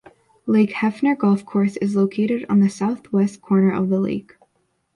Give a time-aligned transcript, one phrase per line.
[0.47, 4.33] Lake Hefner Golf Course is located on the southwest corner of the lake.